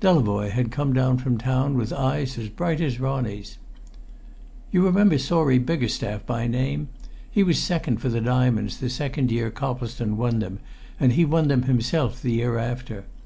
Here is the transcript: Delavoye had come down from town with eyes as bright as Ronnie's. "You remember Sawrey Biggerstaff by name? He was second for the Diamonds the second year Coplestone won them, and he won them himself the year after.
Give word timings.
Delavoye 0.00 0.48
had 0.50 0.70
come 0.70 0.94
down 0.94 1.18
from 1.18 1.36
town 1.36 1.76
with 1.76 1.92
eyes 1.92 2.38
as 2.38 2.48
bright 2.48 2.80
as 2.80 2.98
Ronnie's. 2.98 3.58
"You 4.72 4.82
remember 4.82 5.18
Sawrey 5.18 5.58
Biggerstaff 5.58 6.24
by 6.24 6.46
name? 6.46 6.88
He 7.30 7.42
was 7.42 7.58
second 7.58 7.98
for 7.98 8.08
the 8.08 8.22
Diamonds 8.22 8.78
the 8.80 8.88
second 8.88 9.30
year 9.30 9.50
Coplestone 9.50 10.16
won 10.16 10.38
them, 10.38 10.60
and 10.98 11.12
he 11.12 11.26
won 11.26 11.48
them 11.48 11.64
himself 11.64 12.22
the 12.22 12.32
year 12.32 12.56
after. 12.56 13.04